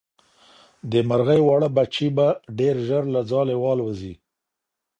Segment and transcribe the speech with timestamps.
[0.91, 2.27] د مرغۍ واړه بچي به
[2.59, 4.13] ډېر ژر له ځالې والوځي.